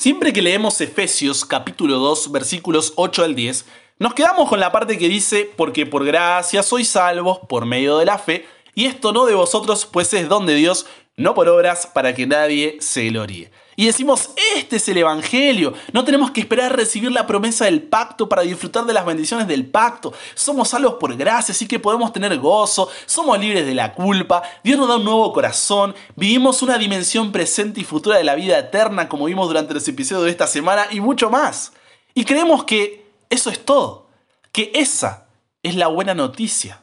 [0.00, 3.66] Siempre que leemos Efesios capítulo 2 versículos 8 al 10,
[3.98, 8.06] nos quedamos con la parte que dice, porque por gracia sois salvos por medio de
[8.06, 10.86] la fe, y esto no de vosotros, pues es don de Dios,
[11.18, 13.50] no por obras, para que nadie se gloríe.
[13.80, 15.72] Y decimos, este es el Evangelio.
[15.94, 19.48] No tenemos que esperar a recibir la promesa del pacto para disfrutar de las bendiciones
[19.48, 20.12] del pacto.
[20.34, 24.76] Somos salvos por gracia, así que podemos tener gozo, somos libres de la culpa, Dios
[24.76, 29.08] nos da un nuevo corazón, vivimos una dimensión presente y futura de la vida eterna
[29.08, 31.72] como vimos durante los episodios de esta semana y mucho más.
[32.12, 34.08] Y creemos que eso es todo,
[34.52, 35.26] que esa
[35.62, 36.82] es la buena noticia.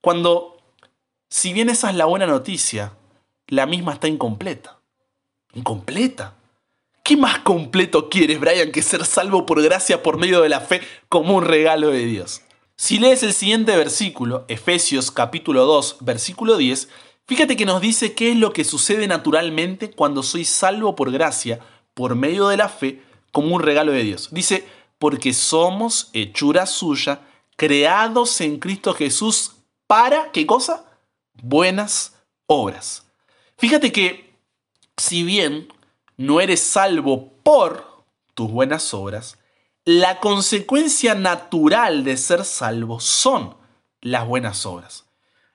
[0.00, 0.56] Cuando,
[1.30, 2.94] si bien esa es la buena noticia,
[3.46, 4.77] la misma está incompleta
[5.58, 6.34] incompleta.
[7.02, 10.80] ¿Qué más completo quieres, Brian, que ser salvo por gracia por medio de la fe
[11.08, 12.42] como un regalo de Dios?
[12.76, 16.88] Si lees el siguiente versículo, Efesios capítulo 2, versículo 10,
[17.26, 21.60] fíjate que nos dice qué es lo que sucede naturalmente cuando soy salvo por gracia,
[21.94, 24.28] por medio de la fe, como un regalo de Dios.
[24.30, 24.64] Dice,
[24.98, 27.22] porque somos hechura suya,
[27.56, 29.52] creados en Cristo Jesús
[29.86, 30.84] para, ¿qué cosa?
[31.42, 32.14] Buenas
[32.46, 33.06] obras.
[33.56, 34.27] Fíjate que
[34.98, 35.72] si bien
[36.16, 38.04] no eres salvo por
[38.34, 39.38] tus buenas obras,
[39.84, 43.56] la consecuencia natural de ser salvo son
[44.00, 45.06] las buenas obras.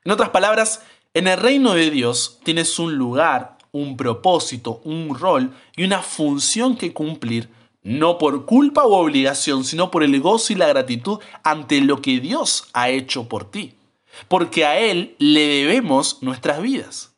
[0.04, 0.82] En otras palabras,
[1.14, 6.76] en el reino de Dios tienes un lugar, un propósito, un rol y una función
[6.76, 7.48] que cumplir,
[7.82, 12.18] no por culpa o obligación, sino por el gozo y la gratitud ante lo que
[12.18, 13.74] Dios ha hecho por ti.
[14.28, 17.13] Porque a Él le debemos nuestras vidas.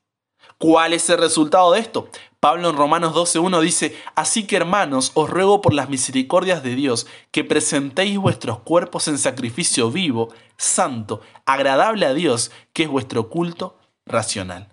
[0.58, 2.08] ¿Cuál es el resultado de esto?
[2.40, 7.06] Pablo en Romanos 12.1 dice, Así que hermanos, os ruego por las misericordias de Dios
[7.30, 13.78] que presentéis vuestros cuerpos en sacrificio vivo, santo, agradable a Dios, que es vuestro culto
[14.06, 14.68] racional.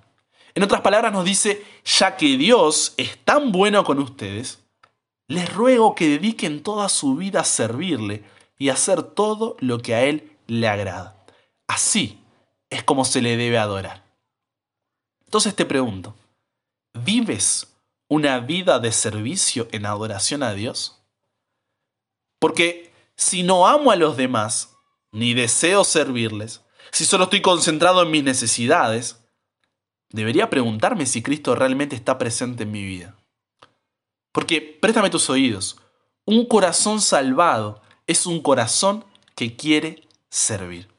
[0.55, 4.59] En otras palabras nos dice, ya que Dios es tan bueno con ustedes,
[5.27, 8.23] les ruego que dediquen toda su vida a servirle
[8.57, 11.25] y hacer todo lo que a Él le agrada.
[11.67, 12.23] Así
[12.69, 14.02] es como se le debe adorar.
[15.33, 16.15] Entonces te pregunto,
[16.93, 17.75] ¿vives
[18.07, 21.01] una vida de servicio en adoración a Dios?
[22.37, 24.75] Porque si no amo a los demás,
[25.11, 26.61] ni deseo servirles,
[26.91, 29.25] si solo estoy concentrado en mis necesidades,
[30.11, 33.17] debería preguntarme si Cristo realmente está presente en mi vida.
[34.31, 35.77] Porque, préstame tus oídos,
[36.25, 40.92] un corazón salvado es un corazón que quiere servir.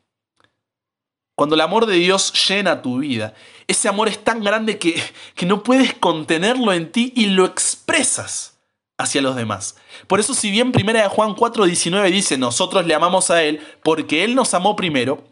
[1.35, 3.35] Cuando el amor de Dios llena tu vida,
[3.67, 5.03] ese amor es tan grande que,
[5.35, 8.55] que no puedes contenerlo en ti y lo expresas
[8.99, 9.77] hacia los demás.
[10.07, 14.35] Por eso si bien 1 Juan 4:19 dice, nosotros le amamos a Él porque Él
[14.35, 15.25] nos amó primero,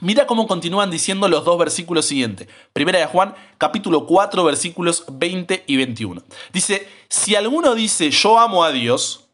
[0.00, 2.48] mira cómo continúan diciendo los dos versículos siguientes.
[2.74, 6.22] 1 Juan capítulo 4 versículos 20 y 21.
[6.52, 9.24] Dice, si alguno dice yo amo a Dios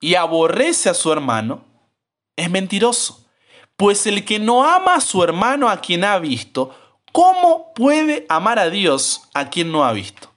[0.00, 1.64] y aborrece a su hermano,
[2.36, 3.24] es mentiroso.
[3.78, 6.76] Pues el que no ama a su hermano a quien ha visto,
[7.12, 10.32] ¿cómo puede amar a Dios a quien no ha visto?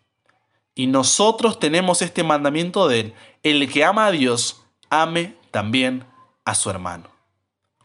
[0.75, 6.05] Y nosotros tenemos este mandamiento de él, el que ama a Dios, ame también
[6.45, 7.09] a su hermano.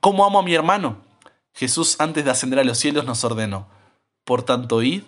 [0.03, 0.99] ¿Cómo amo a mi hermano?
[1.55, 3.67] Jesús antes de ascender a los cielos nos ordenó,
[4.25, 5.05] por tanto id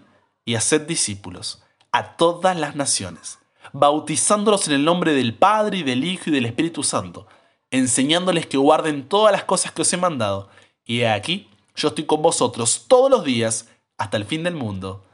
[0.46, 3.38] y haced discípulos a todas las naciones,
[3.74, 7.26] bautizándolos en el nombre del Padre y del Hijo y del Espíritu Santo
[7.70, 10.48] enseñándoles que guarden todas las cosas que os he mandado.
[10.84, 15.04] Y he aquí, yo estoy con vosotros todos los días hasta el fin del mundo.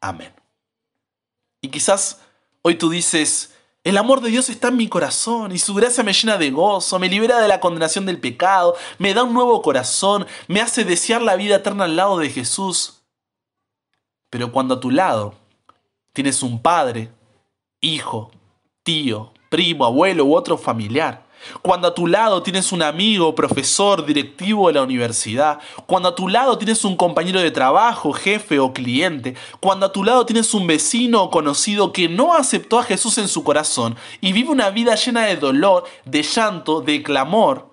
[0.00, 0.32] Amén.
[1.60, 2.20] Y quizás
[2.62, 3.54] hoy tú dices,
[3.84, 6.98] el amor de Dios está en mi corazón y su gracia me llena de gozo,
[6.98, 11.22] me libera de la condenación del pecado, me da un nuevo corazón, me hace desear
[11.22, 13.02] la vida eterna al lado de Jesús.
[14.30, 15.34] Pero cuando a tu lado
[16.12, 17.10] tienes un padre,
[17.80, 18.30] hijo,
[18.82, 21.29] tío, primo, abuelo u otro familiar
[21.62, 26.28] cuando a tu lado tienes un amigo, profesor, directivo de la universidad, cuando a tu
[26.28, 30.66] lado tienes un compañero de trabajo, jefe o cliente, cuando a tu lado tienes un
[30.66, 34.94] vecino o conocido que no aceptó a Jesús en su corazón y vive una vida
[34.94, 37.70] llena de dolor, de llanto, de clamor,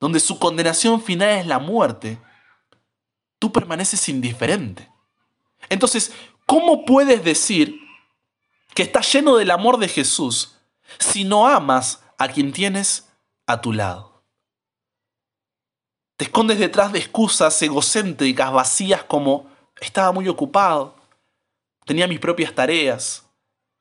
[0.00, 2.20] donde su condenación final es la muerte,
[3.38, 4.90] tú permaneces indiferente.
[5.68, 6.12] Entonces,
[6.46, 7.80] ¿cómo puedes decir
[8.74, 10.58] que estás lleno del amor de Jesús
[10.98, 13.08] si no amas a quien tienes
[13.46, 14.22] a tu lado.
[16.16, 19.46] Te escondes detrás de excusas egocéntricas, vacías como
[19.80, 20.96] estaba muy ocupado,
[21.84, 23.26] tenía mis propias tareas,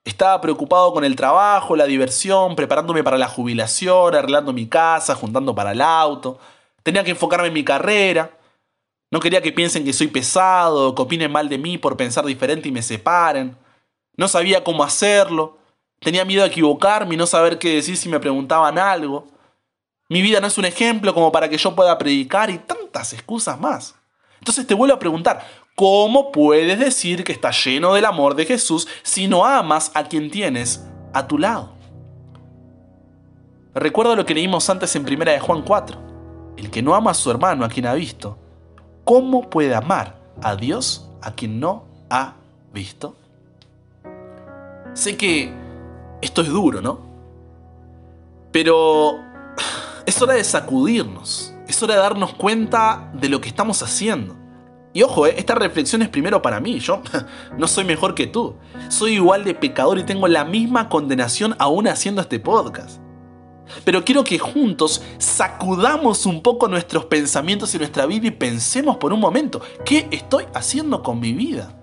[0.04, 5.56] estaba preocupado con el trabajo, la diversión, preparándome para la jubilación, arreglando mi casa, juntando
[5.56, 6.38] para el auto,
[6.84, 8.38] tenía que enfocarme en mi carrera,
[9.12, 12.68] no quería que piensen que soy pesado, que opinen mal de mí por pensar diferente
[12.68, 13.58] y me separen,
[14.18, 15.58] no sabía cómo hacerlo,
[16.00, 19.27] Tenía miedo a equivocarme y no saber qué decir si me preguntaban algo.
[20.09, 23.59] Mi vida no es un ejemplo como para que yo pueda predicar y tantas excusas
[23.59, 23.95] más.
[24.39, 25.45] Entonces te vuelvo a preguntar,
[25.75, 30.30] ¿cómo puedes decir que estás lleno del amor de Jesús si no amas a quien
[30.30, 31.74] tienes a tu lado?
[33.74, 36.00] Recuerdo lo que leímos antes en primera de Juan 4.
[36.57, 38.38] El que no ama a su hermano a quien ha visto,
[39.03, 42.36] ¿cómo puede amar a Dios a quien no ha
[42.71, 43.18] visto?
[44.94, 45.51] Sé que
[46.25, 47.00] esto es duro, ¿no?
[48.51, 49.19] Pero
[50.06, 54.36] es hora de sacudirnos, es hora de darnos cuenta de lo que estamos haciendo.
[54.94, 57.01] Y ojo, eh, esta reflexión es primero para mí, yo
[57.57, 58.56] no soy mejor que tú,
[58.89, 63.00] soy igual de pecador y tengo la misma condenación aún haciendo este podcast.
[63.83, 69.12] Pero quiero que juntos sacudamos un poco nuestros pensamientos y nuestra vida y pensemos por
[69.12, 71.75] un momento, ¿qué estoy haciendo con mi vida?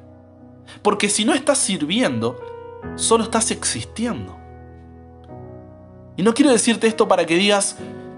[0.80, 2.51] Porque si no estás sirviendo,
[2.96, 4.38] solo estás existiendo.
[6.16, 7.76] Y no quiero decirte esto para que digas,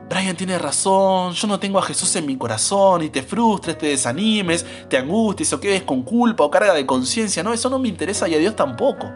[0.09, 3.87] Brian tiene razón, yo no tengo a Jesús en mi corazón y te frustres, te
[3.87, 7.43] desanimes, te angusties o quedes con culpa o carga de conciencia.
[7.43, 9.11] No, eso no me interesa y a Dios tampoco.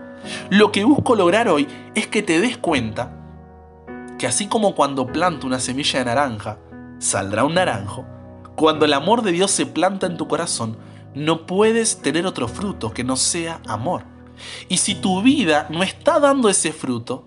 [0.51, 3.15] Lo que busco lograr hoy es que te des cuenta
[4.19, 6.59] que así como cuando planto una semilla de naranja,
[6.99, 8.05] saldrá un naranjo,
[8.57, 10.77] cuando el amor de Dios se planta en tu corazón,
[11.15, 14.05] no puedes tener otro fruto que no sea amor.
[14.69, 17.27] Y si tu vida no está dando ese fruto,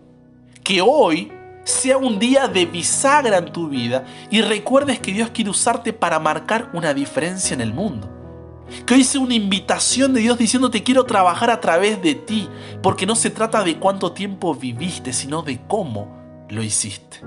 [0.64, 1.32] que hoy
[1.64, 6.20] sea un día de bisagra en tu vida y recuerdes que Dios quiere usarte para
[6.20, 8.10] marcar una diferencia en el mundo.
[8.86, 12.48] Que hoy sea una invitación de Dios diciéndote quiero trabajar a través de ti,
[12.82, 17.20] porque no se trata de cuánto tiempo viviste, sino de cómo lo hiciste.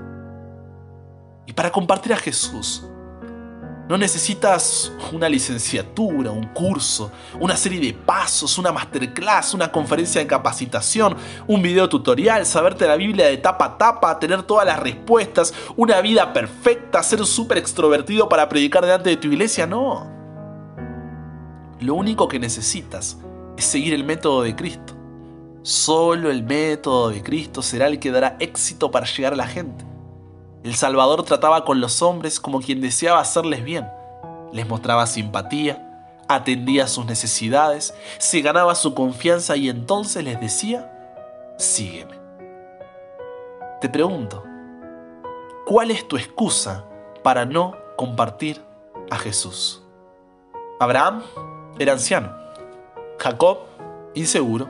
[1.45, 2.83] Y para compartir a Jesús,
[3.87, 10.27] no necesitas una licenciatura, un curso, una serie de pasos, una masterclass, una conferencia de
[10.27, 11.15] capacitación,
[11.47, 16.01] un video tutorial, saberte la Biblia de tapa a tapa, tener todas las respuestas, una
[16.01, 19.67] vida perfecta, ser súper extrovertido para predicar delante de tu iglesia.
[19.67, 20.09] No.
[21.79, 23.17] Lo único que necesitas
[23.55, 24.95] es seguir el método de Cristo.
[25.61, 29.94] Solo el método de Cristo será el que dará éxito para llegar a la gente.
[30.65, 33.87] El Salvador trataba con los hombres como quien deseaba hacerles bien.
[34.51, 40.91] Les mostraba simpatía, atendía sus necesidades, se ganaba su confianza y entonces les decía,
[41.59, 42.15] sígueme.
[43.79, 44.43] Te pregunto,
[45.67, 46.85] ¿cuál es tu excusa
[47.21, 48.59] para no compartir
[49.11, 49.83] a Jesús?
[50.79, 51.21] Abraham
[51.77, 52.35] era anciano,
[53.19, 53.59] Jacob
[54.15, 54.67] inseguro,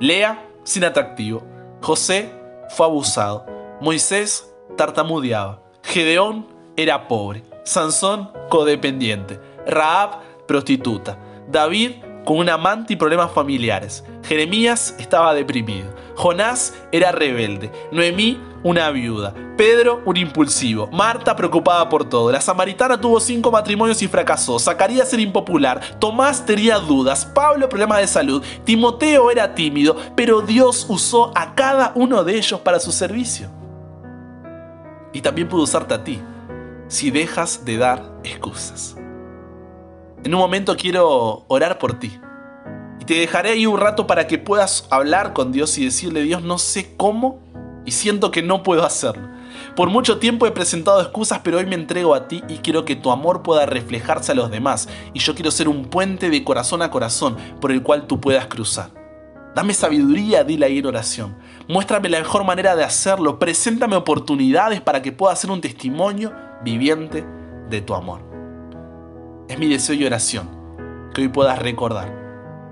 [0.00, 1.42] Lea, sin atractivo.
[1.82, 2.32] José
[2.70, 3.44] fue abusado.
[3.82, 5.62] Moisés tartamudeaba.
[5.82, 6.46] Gedeón
[6.76, 7.42] era pobre.
[7.64, 9.40] Sansón codependiente.
[9.66, 11.18] Raab prostituta.
[11.48, 11.92] David
[12.24, 14.04] con un amante y problemas familiares.
[14.24, 15.94] Jeremías estaba deprimido.
[16.16, 17.70] Jonás era rebelde.
[17.92, 19.32] Noemí una viuda.
[19.56, 20.88] Pedro, un impulsivo.
[20.88, 22.32] Marta, preocupada por todo.
[22.32, 24.58] La samaritana tuvo cinco matrimonios y fracasó.
[24.58, 25.80] Zacarías era impopular.
[26.00, 27.24] Tomás tenía dudas.
[27.24, 28.44] Pablo, problemas de salud.
[28.64, 29.96] Timoteo era tímido.
[30.16, 33.48] Pero Dios usó a cada uno de ellos para su servicio.
[35.16, 36.20] Y también pudo usarte a ti,
[36.88, 38.98] si dejas de dar excusas.
[40.22, 42.20] En un momento quiero orar por ti.
[43.00, 46.42] Y te dejaré ahí un rato para que puedas hablar con Dios y decirle, Dios,
[46.42, 47.40] no sé cómo
[47.86, 49.26] y siento que no puedo hacerlo.
[49.74, 52.94] Por mucho tiempo he presentado excusas, pero hoy me entrego a ti y quiero que
[52.94, 54.86] tu amor pueda reflejarse a los demás.
[55.14, 58.48] Y yo quiero ser un puente de corazón a corazón por el cual tú puedas
[58.48, 58.90] cruzar.
[59.54, 61.38] Dame sabiduría, dile ahí en oración.
[61.68, 63.38] Muéstrame la mejor manera de hacerlo.
[63.38, 66.32] Preséntame oportunidades para que pueda ser un testimonio
[66.62, 67.24] viviente
[67.68, 68.20] de tu amor.
[69.48, 70.48] Es mi deseo y oración
[71.14, 72.12] que hoy puedas recordar.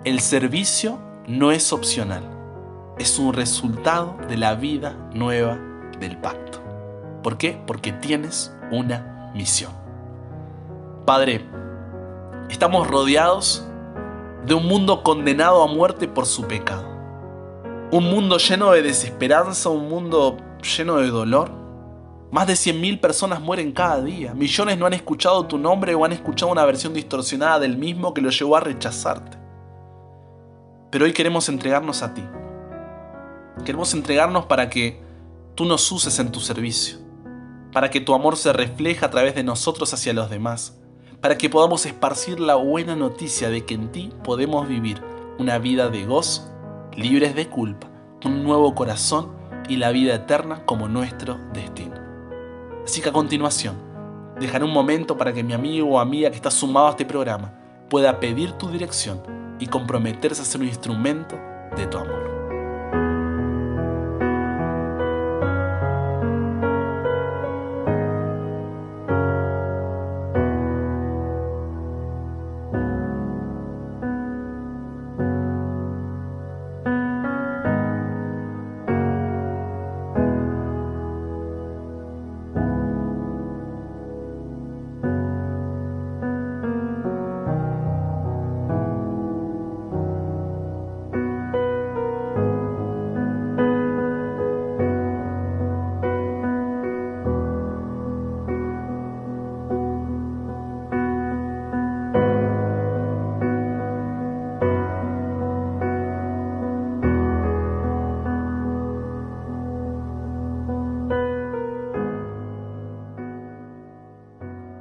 [0.05, 2.35] El servicio no es opcional
[2.99, 5.59] es un resultado de la vida nueva
[5.99, 6.61] del pacto.
[7.23, 7.61] ¿Por qué?
[7.67, 9.73] Porque tienes una misión.
[11.05, 11.45] Padre,
[12.49, 13.67] estamos rodeados
[14.47, 16.94] de un mundo condenado a muerte por su pecado.
[17.91, 20.37] Un mundo lleno de desesperanza, un mundo
[20.77, 21.51] lleno de dolor.
[22.33, 24.35] Más de 100.000 personas mueren cada día.
[24.35, 28.21] Millones no han escuchado tu nombre o han escuchado una versión distorsionada del mismo que
[28.21, 29.39] lo llevó a rechazarte.
[30.91, 32.23] Pero hoy queremos entregarnos a ti
[33.63, 35.01] Queremos entregarnos para que
[35.55, 36.99] tú nos uses en tu servicio,
[37.73, 40.79] para que tu amor se refleje a través de nosotros hacia los demás,
[41.21, 45.01] para que podamos esparcir la buena noticia de que en ti podemos vivir
[45.39, 46.53] una vida de gozo,
[46.97, 47.89] libres de culpa,
[48.25, 49.33] un nuevo corazón
[49.69, 51.95] y la vida eterna como nuestro destino.
[52.85, 53.77] Así que a continuación,
[54.39, 57.55] dejaré un momento para que mi amigo o amiga que está sumado a este programa
[57.89, 59.23] pueda pedir tu dirección
[59.59, 61.39] y comprometerse a ser un instrumento
[61.77, 62.34] de tu amor.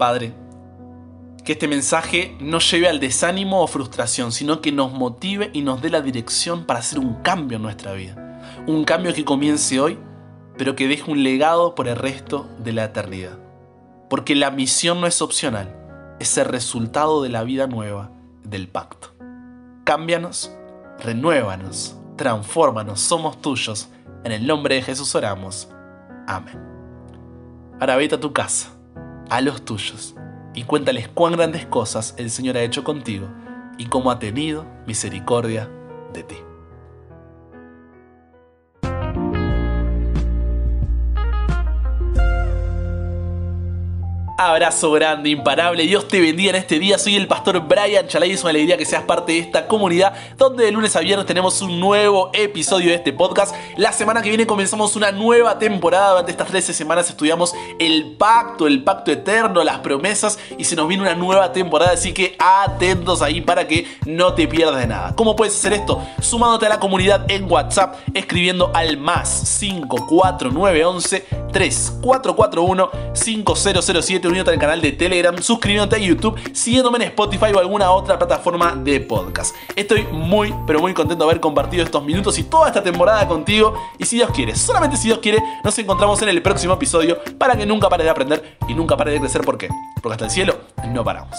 [0.03, 0.33] Padre,
[1.45, 5.81] que este mensaje no lleve al desánimo o frustración, sino que nos motive y nos
[5.81, 8.43] dé la dirección para hacer un cambio en nuestra vida.
[8.67, 9.97] Un cambio que comience hoy,
[10.57, 13.39] pero que deje un legado por el resto de la eternidad.
[14.09, 15.73] Porque la misión no es opcional,
[16.19, 18.11] es el resultado de la vida nueva
[18.43, 19.13] del pacto.
[19.85, 20.53] Cámbianos,
[20.99, 23.87] renuévanos, transfórmanos, somos tuyos.
[24.25, 25.69] En el nombre de Jesús oramos.
[26.27, 26.61] Amén.
[27.79, 28.73] Ahora vete a tu casa,
[29.33, 30.13] a los tuyos,
[30.53, 33.27] y cuéntales cuán grandes cosas el Señor ha hecho contigo
[33.79, 35.67] y cómo ha tenido misericordia
[36.13, 36.35] de ti.
[44.45, 45.83] Abrazo grande, imparable.
[45.83, 46.97] Dios te bendiga en este día.
[46.97, 48.31] Soy el pastor Brian Chalay.
[48.31, 51.61] Es una alegría que seas parte de esta comunidad donde de lunes a viernes tenemos
[51.61, 53.55] un nuevo episodio de este podcast.
[53.77, 56.09] La semana que viene comenzamos una nueva temporada.
[56.09, 60.89] Durante estas 13 semanas estudiamos el pacto, el pacto eterno, las promesas y se nos
[60.89, 61.93] viene una nueva temporada.
[61.93, 65.15] Así que atentos ahí para que no te pierdas de nada.
[65.15, 66.05] ¿Cómo puedes hacer esto?
[66.19, 74.81] Sumándote a la comunidad en WhatsApp, escribiendo al más 54911 3441 5007 uniéndote al canal
[74.81, 79.55] de Telegram, suscribiéndote a YouTube, siguiéndome en Spotify o alguna otra plataforma de podcast.
[79.75, 83.75] Estoy muy, pero muy contento de haber compartido estos minutos y toda esta temporada contigo.
[83.97, 87.55] Y si Dios quiere, solamente si Dios quiere, nos encontramos en el próximo episodio para
[87.55, 89.41] que nunca pares de aprender y nunca pares de crecer.
[89.41, 89.69] ¿Por qué?
[90.01, 91.37] Porque hasta el cielo no paramos.